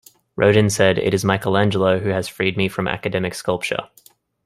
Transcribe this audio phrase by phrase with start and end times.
[0.35, 3.83] Rodin said, It is Michelangelo who has freed me from academic sculpture.